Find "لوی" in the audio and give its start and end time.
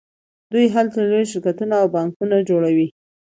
1.09-1.25